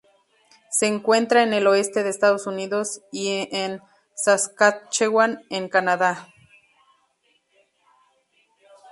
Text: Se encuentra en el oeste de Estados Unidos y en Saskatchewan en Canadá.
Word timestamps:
Se 0.71 0.87
encuentra 0.87 1.43
en 1.43 1.53
el 1.53 1.67
oeste 1.67 2.01
de 2.01 2.09
Estados 2.09 2.47
Unidos 2.47 3.01
y 3.11 3.47
en 3.51 3.81
Saskatchewan 4.15 5.43
en 5.51 5.69
Canadá. 5.69 6.33